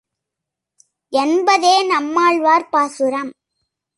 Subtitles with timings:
[1.13, 3.31] என்பதே நம்மாழ்வார் பாசுரம்.